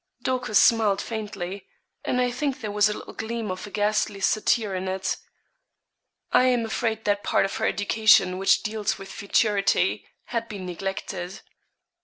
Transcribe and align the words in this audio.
Dorcas 0.23 0.57
smiled 0.57 0.99
faintly, 0.99 1.67
and 2.03 2.19
I 2.19 2.31
think 2.31 2.59
there 2.59 2.71
was 2.71 2.89
a 2.89 2.93
little 2.97 3.13
gleam 3.13 3.51
of 3.51 3.67
a 3.67 3.69
ghastly 3.69 4.19
satire 4.19 4.73
in 4.73 4.87
it. 4.87 5.15
I 6.31 6.45
am 6.45 6.65
afraid 6.65 7.05
that 7.05 7.23
part 7.23 7.45
of 7.45 7.57
her 7.57 7.67
education 7.67 8.39
which 8.39 8.63
deals 8.63 8.97
with 8.97 9.11
futurity 9.11 10.07
had 10.33 10.47
been 10.47 10.65
neglected. 10.65 11.41